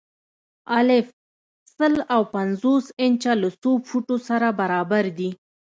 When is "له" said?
3.41-3.49